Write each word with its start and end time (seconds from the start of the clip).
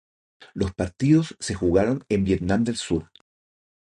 Los 0.55 0.73
partidos 0.73 1.35
se 1.39 1.53
jugaron 1.53 2.03
en 2.09 2.23
Vietnam 2.23 2.63
del 2.63 2.75
Sur. 2.77 3.11